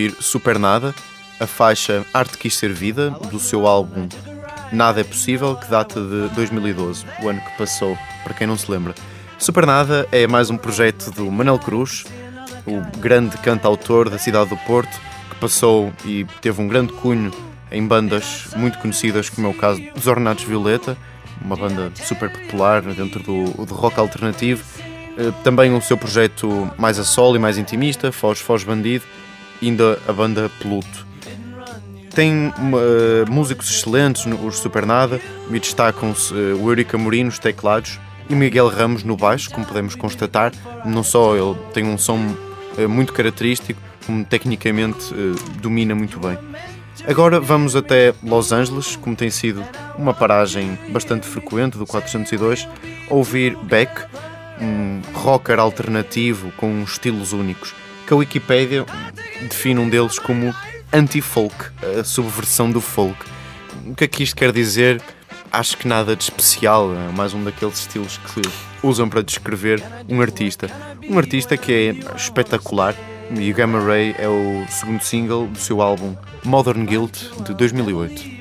Ouvir 0.05 0.15
Super 0.21 0.59
Nada, 0.59 0.93
a 1.39 1.47
faixa 1.47 2.05
Arte 2.13 2.37
Quis 2.37 2.55
Ser 2.55 2.71
Vida, 2.71 3.09
do 3.31 3.39
seu 3.39 3.65
álbum 3.65 4.07
Nada 4.71 5.01
é 5.01 5.03
Possível, 5.03 5.55
que 5.55 5.69
data 5.69 5.99
de 5.99 6.29
2012, 6.35 7.05
o 7.23 7.29
ano 7.29 7.41
que 7.41 7.57
passou, 7.57 7.97
para 8.23 8.33
quem 8.33 8.45
não 8.45 8.57
se 8.57 8.69
lembra. 8.69 8.93
Super 9.37 9.65
Nada 9.65 10.07
é 10.11 10.27
mais 10.27 10.49
um 10.49 10.57
projeto 10.57 11.11
do 11.11 11.29
Manel 11.31 11.59
Cruz, 11.59 12.05
o 12.65 12.81
grande 12.99 13.37
cantautor 13.37 14.09
da 14.09 14.17
cidade 14.17 14.49
do 14.49 14.57
Porto, 14.57 14.99
que 15.29 15.35
passou 15.37 15.91
e 16.03 16.25
teve 16.41 16.61
um 16.61 16.67
grande 16.67 16.93
cunho 16.93 17.31
em 17.71 17.85
bandas 17.85 18.47
muito 18.55 18.77
conhecidas, 18.79 19.29
como 19.29 19.47
é 19.47 19.49
o 19.49 19.53
caso 19.53 19.81
dos 19.93 20.07
Ornatos 20.07 20.45
Violeta, 20.45 20.97
uma 21.41 21.55
banda 21.55 21.91
super 21.95 22.29
popular 22.29 22.81
dentro 22.81 23.21
do, 23.21 23.65
do 23.65 23.73
rock 23.73 23.99
alternativo. 23.99 24.63
Eh, 25.17 25.31
Também 25.43 25.73
o 25.73 25.81
seu 25.81 25.97
projeto 25.97 26.71
mais 26.77 26.97
a 26.97 27.03
solo 27.03 27.35
e 27.35 27.39
mais 27.39 27.57
intimista, 27.57 28.11
Foz 28.11 28.39
Foz 28.39 28.63
Bandido, 28.63 29.03
ainda 29.69 29.99
a 30.07 30.13
banda 30.13 30.49
Pluto. 30.61 31.05
Tem 32.13 32.53
eh, 32.55 33.29
músicos 33.29 33.69
excelentes, 33.69 34.25
no- 34.25 34.45
os 34.45 34.57
Supernada, 34.59 35.19
e 35.49 35.59
destacam-se 35.59 36.33
eh, 36.33 36.53
o 36.53 36.69
Eurica 36.69 36.95
Amorim 36.97 37.25
nos 37.25 37.39
teclados 37.39 37.99
e 38.29 38.35
Miguel 38.35 38.69
Ramos 38.69 39.03
no 39.03 39.17
baixo, 39.17 39.51
como 39.51 39.65
podemos 39.65 39.95
constatar. 39.95 40.51
Não 40.85 41.03
só 41.03 41.35
ele 41.35 41.55
tem 41.73 41.83
um 41.85 41.97
som 41.97 42.35
eh, 42.77 42.87
muito 42.87 43.11
característico, 43.11 43.79
como 44.05 44.23
tecnicamente 44.23 45.13
domina 45.61 45.93
muito 45.95 46.19
bem. 46.19 46.37
Agora 47.07 47.39
vamos 47.39 47.75
até 47.75 48.13
Los 48.23 48.51
Angeles, 48.51 48.95
como 48.95 49.15
tem 49.15 49.29
sido 49.29 49.63
uma 49.97 50.13
paragem 50.13 50.77
bastante 50.89 51.27
frequente 51.27 51.77
do 51.77 51.85
402, 51.85 52.67
ouvir 53.09 53.57
Beck, 53.63 53.91
um 54.61 55.01
rocker 55.13 55.59
alternativo 55.59 56.51
com 56.55 56.81
estilos 56.83 57.33
únicos, 57.33 57.73
que 58.05 58.13
a 58.13 58.15
Wikipédia 58.15 58.85
define 59.41 59.79
um 59.79 59.89
deles 59.89 60.19
como 60.19 60.53
anti-folk, 60.93 61.55
a 61.99 62.03
subversão 62.03 62.71
do 62.71 62.79
folk. 62.79 63.17
O 63.85 63.95
que 63.95 64.03
é 64.03 64.07
que 64.07 64.23
isto 64.23 64.35
quer 64.35 64.51
dizer? 64.51 65.01
Acho 65.51 65.77
que 65.77 65.87
nada 65.87 66.15
de 66.15 66.23
especial, 66.23 66.93
é 66.93 67.11
mais 67.11 67.33
um 67.33 67.43
daqueles 67.43 67.79
estilos 67.79 68.17
que 68.17 68.41
usam 68.83 69.09
para 69.09 69.21
descrever 69.21 69.81
um 70.09 70.21
artista. 70.21 70.69
Um 71.09 71.17
artista 71.17 71.57
que 71.57 71.71
é 71.71 72.15
espetacular 72.15 72.95
e 73.31 73.51
o 73.51 73.55
Gamma 73.55 73.79
Ray 73.79 74.15
é 74.19 74.27
o 74.27 74.65
segundo 74.69 75.01
single 75.01 75.47
do 75.47 75.57
seu 75.57 75.81
álbum 75.81 76.15
Modern 76.43 76.85
Guilt 76.85 77.17
de 77.43 77.53
2008. 77.53 78.34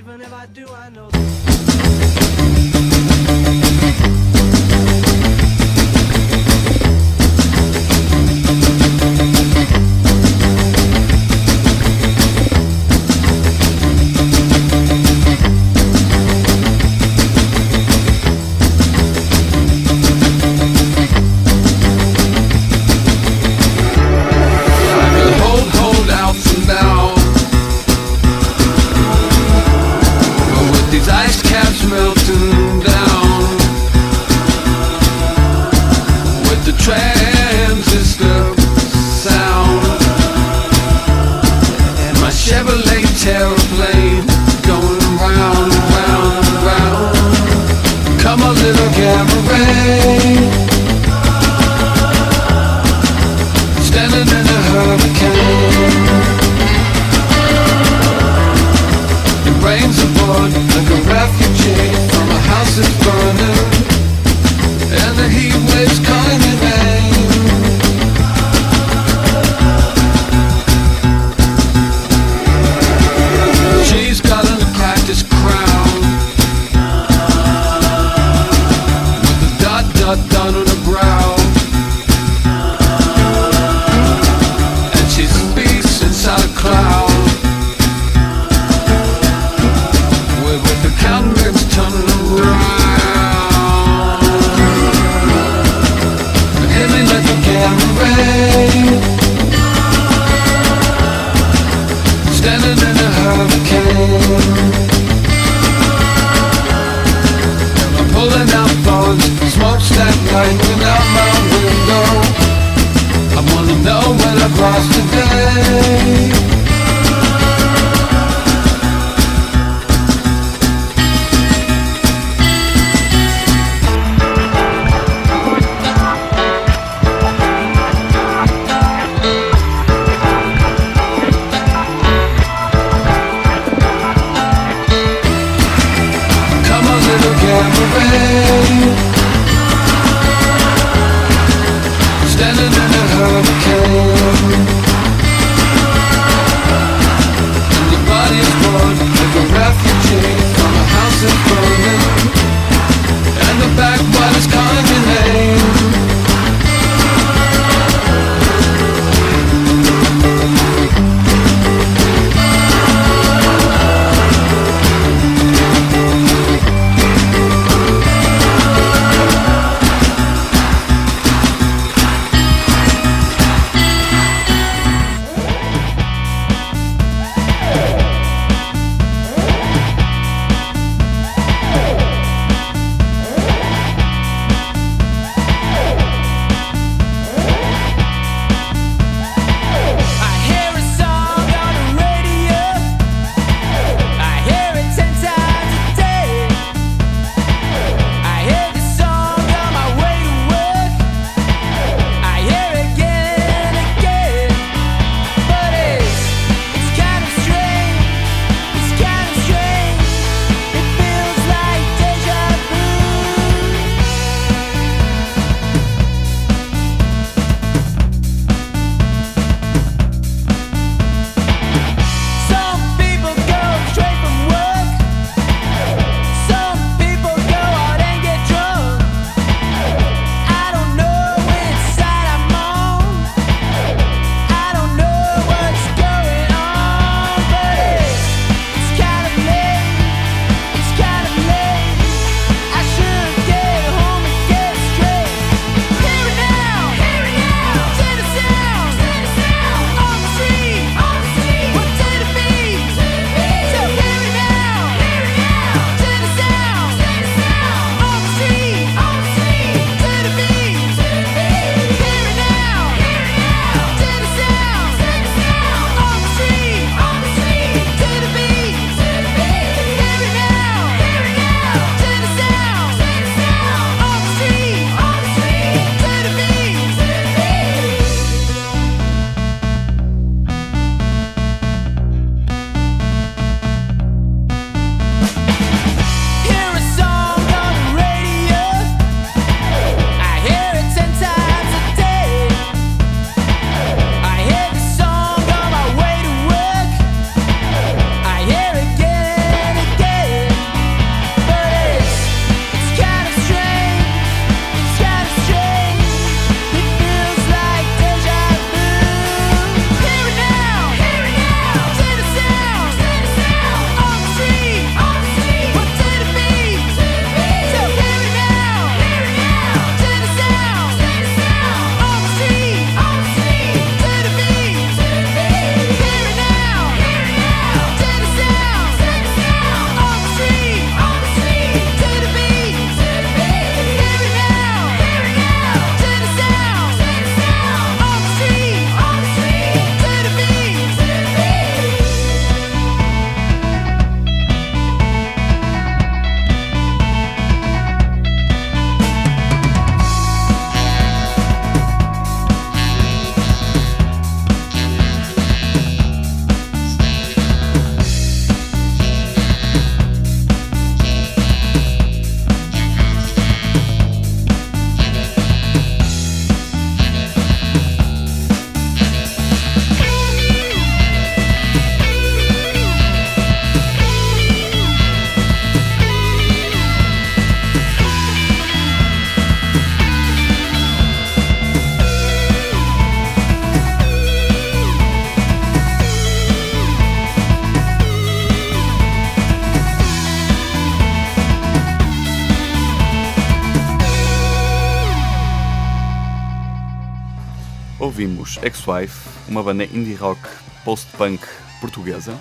Ex-Wife, 398.64 399.28
uma 399.46 399.62
banda 399.62 399.84
indie 399.84 400.14
rock 400.14 400.40
post-punk 400.84 401.46
portuguesa. 401.80 402.34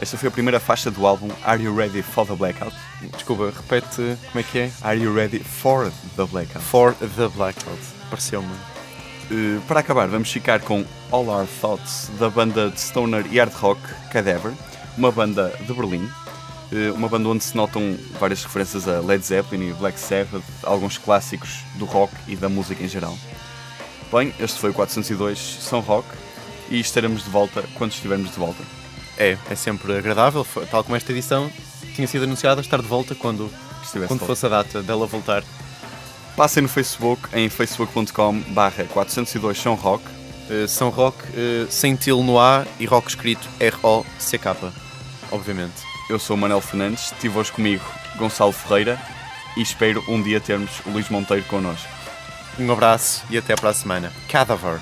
Esta 0.00 0.18
foi 0.18 0.28
a 0.28 0.32
primeira 0.32 0.58
faixa 0.58 0.90
do 0.90 1.06
álbum 1.06 1.28
Are 1.44 1.62
You 1.62 1.74
Ready 1.74 2.02
for 2.02 2.26
the 2.26 2.34
Blackout? 2.34 2.74
Desculpa, 3.12 3.52
repete 3.56 4.18
como 4.26 4.40
é 4.40 4.42
que 4.42 4.58
é? 4.58 4.70
Are 4.82 4.98
You 5.00 5.14
Ready 5.14 5.38
for 5.38 5.92
the 6.16 6.24
Blackout? 6.24 6.64
For 6.64 6.94
the 6.94 7.28
Blackout. 7.28 7.78
Pareceu-me. 8.10 8.52
Uh, 9.30 9.60
para 9.68 9.80
acabar, 9.80 10.08
vamos 10.08 10.32
ficar 10.32 10.60
com 10.60 10.84
All 11.12 11.28
Our 11.28 11.46
Thoughts, 11.60 12.10
da 12.18 12.28
banda 12.28 12.70
de 12.70 12.80
stoner 12.80 13.24
e 13.30 13.38
hard 13.38 13.52
rock 13.54 13.80
Cadaver, 14.10 14.52
uma 14.96 15.12
banda 15.12 15.52
de 15.64 15.72
Berlim. 15.72 16.08
Uh, 16.72 16.94
uma 16.94 17.08
banda 17.08 17.28
onde 17.28 17.44
se 17.44 17.56
notam 17.56 17.96
várias 18.18 18.42
referências 18.42 18.88
a 18.88 19.00
Led 19.00 19.24
Zeppelin 19.24 19.70
e 19.70 19.72
Black 19.74 19.98
Sabbath, 20.00 20.44
alguns 20.64 20.98
clássicos 20.98 21.60
do 21.74 21.84
rock 21.84 22.12
e 22.26 22.34
da 22.34 22.48
música 22.48 22.82
em 22.82 22.88
geral. 22.88 23.16
Bem, 24.10 24.32
este 24.40 24.58
foi 24.58 24.70
o 24.70 24.74
402 24.74 25.38
São 25.60 25.80
Rock 25.80 26.08
e 26.70 26.80
estaremos 26.80 27.24
de 27.24 27.30
volta 27.30 27.62
quando 27.74 27.92
estivermos 27.92 28.30
de 28.30 28.38
volta. 28.38 28.62
É, 29.18 29.36
é 29.50 29.54
sempre 29.54 29.96
agradável, 29.96 30.46
tal 30.70 30.82
como 30.82 30.96
esta 30.96 31.12
edição 31.12 31.50
tinha 31.94 32.06
sido 32.06 32.24
anunciada, 32.24 32.60
estar 32.60 32.80
de 32.80 32.86
volta 32.86 33.14
quando, 33.14 33.50
Estivesse 33.82 34.08
quando 34.08 34.24
fosse 34.24 34.46
a 34.46 34.48
data 34.48 34.82
dela 34.82 35.06
voltar. 35.06 35.42
Passem 36.36 36.62
no 36.62 36.68
Facebook 36.68 37.28
em 37.34 37.48
facebook.com 37.48 38.40
barra 38.52 38.84
402 38.84 39.60
São 39.60 39.74
Rock. 39.74 40.04
Uh, 40.48 40.66
São 40.66 40.88
Roque, 40.88 41.24
uh, 41.24 41.66
sem 41.68 41.94
til 41.94 42.22
no 42.22 42.40
A 42.40 42.64
e 42.80 42.86
rock 42.86 43.08
escrito 43.08 43.46
R-O-C-K, 43.60 44.56
obviamente. 45.30 45.82
Eu 46.08 46.18
sou 46.18 46.36
o 46.36 46.38
Manel 46.38 46.62
Fernandes, 46.62 47.12
estive 47.12 47.36
hoje 47.38 47.52
comigo 47.52 47.84
Gonçalo 48.16 48.52
Ferreira 48.52 48.98
e 49.58 49.60
espero 49.60 50.02
um 50.08 50.22
dia 50.22 50.40
termos 50.40 50.70
o 50.86 50.90
Luís 50.90 51.10
Monteiro 51.10 51.44
connosco. 51.44 51.97
Um 52.58 52.72
abraço 52.72 53.24
e 53.30 53.38
até 53.38 53.54
para 53.54 53.70
a 53.70 53.74
semana. 53.74 54.12
Cadaver. 54.28 54.80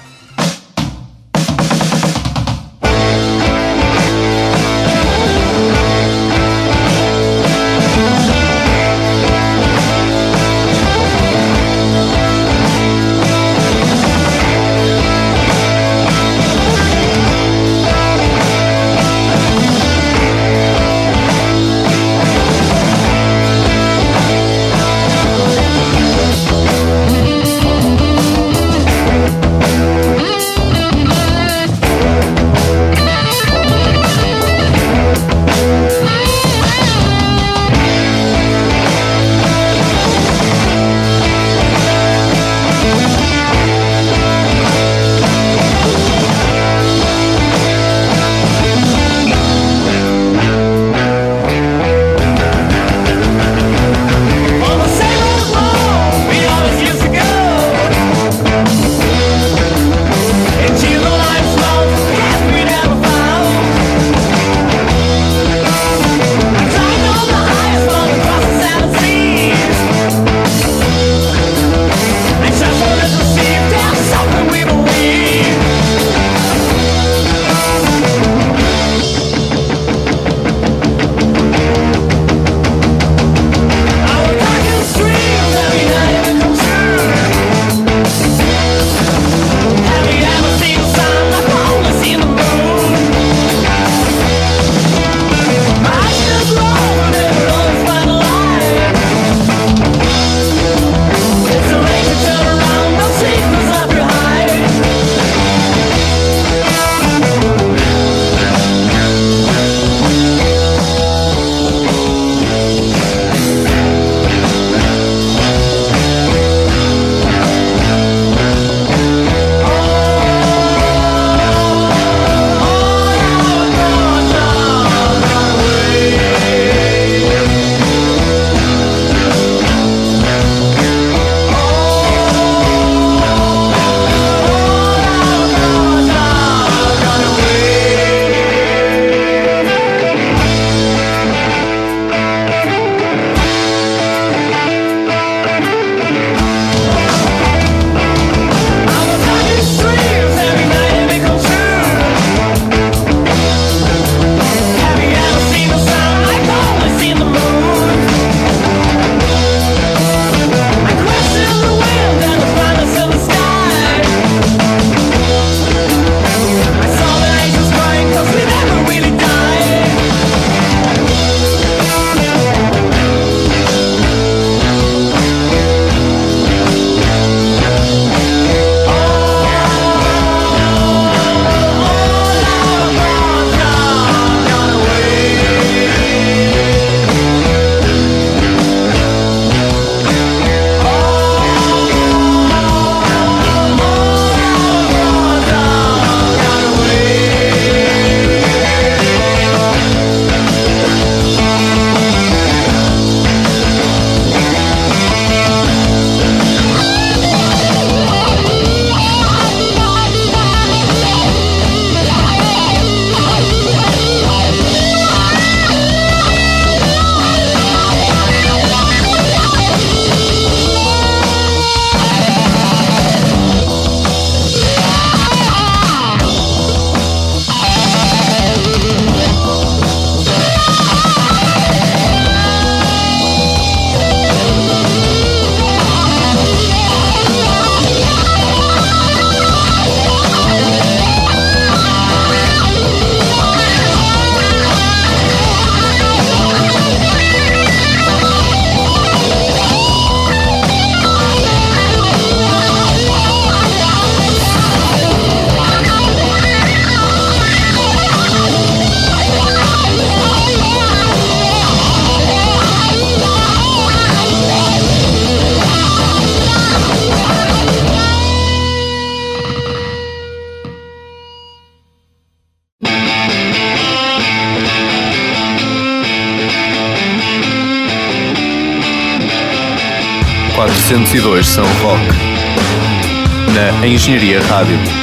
402 284.43 284.87
São 284.87 284.96